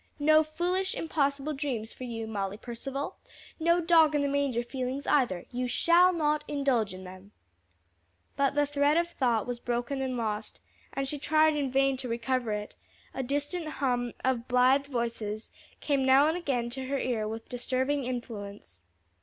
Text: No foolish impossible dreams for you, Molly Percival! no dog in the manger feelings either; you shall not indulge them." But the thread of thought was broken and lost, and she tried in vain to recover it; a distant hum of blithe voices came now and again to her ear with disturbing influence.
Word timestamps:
No 0.17 0.41
foolish 0.43 0.95
impossible 0.95 1.53
dreams 1.53 1.93
for 1.93 2.05
you, 2.05 2.25
Molly 2.25 2.57
Percival! 2.57 3.17
no 3.59 3.79
dog 3.79 4.15
in 4.15 4.23
the 4.23 4.27
manger 4.27 4.63
feelings 4.63 5.05
either; 5.05 5.45
you 5.51 5.67
shall 5.67 6.11
not 6.11 6.43
indulge 6.47 6.93
them." 6.93 7.33
But 8.35 8.55
the 8.55 8.65
thread 8.65 8.97
of 8.97 9.09
thought 9.11 9.45
was 9.45 9.59
broken 9.59 10.01
and 10.01 10.17
lost, 10.17 10.59
and 10.91 11.07
she 11.07 11.19
tried 11.19 11.55
in 11.55 11.69
vain 11.71 11.97
to 11.97 12.09
recover 12.09 12.51
it; 12.51 12.73
a 13.13 13.21
distant 13.21 13.67
hum 13.67 14.13
of 14.25 14.47
blithe 14.47 14.87
voices 14.87 15.51
came 15.81 16.03
now 16.03 16.27
and 16.27 16.35
again 16.35 16.71
to 16.71 16.87
her 16.87 16.97
ear 16.97 17.27
with 17.27 17.47
disturbing 17.47 18.03
influence. 18.03 18.81